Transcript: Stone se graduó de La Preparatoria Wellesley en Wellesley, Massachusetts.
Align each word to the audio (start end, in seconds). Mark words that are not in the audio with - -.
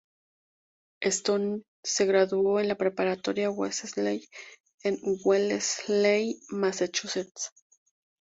Stone 1.03 1.61
se 1.83 2.05
graduó 2.07 2.57
de 2.57 2.63
La 2.63 2.73
Preparatoria 2.75 3.51
Wellesley 3.51 4.27
en 4.81 4.97
Wellesley, 5.23 6.39
Massachusetts. 6.49 7.51